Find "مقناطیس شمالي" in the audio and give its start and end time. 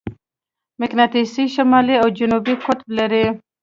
0.81-1.95